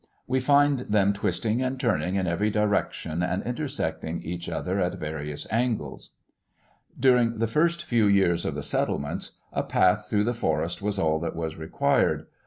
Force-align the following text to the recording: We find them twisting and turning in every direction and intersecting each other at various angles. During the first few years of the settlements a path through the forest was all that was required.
We 0.25 0.39
find 0.39 0.79
them 0.79 1.13
twisting 1.13 1.61
and 1.61 1.79
turning 1.79 2.15
in 2.15 2.25
every 2.25 2.49
direction 2.49 3.21
and 3.21 3.43
intersecting 3.43 4.23
each 4.23 4.49
other 4.49 4.79
at 4.79 4.95
various 4.95 5.45
angles. 5.51 6.09
During 6.99 7.37
the 7.37 7.45
first 7.45 7.83
few 7.85 8.07
years 8.07 8.43
of 8.43 8.55
the 8.55 8.63
settlements 8.63 9.37
a 9.53 9.61
path 9.61 10.07
through 10.09 10.23
the 10.23 10.33
forest 10.33 10.81
was 10.81 10.97
all 10.97 11.19
that 11.19 11.35
was 11.35 11.55
required. 11.55 12.25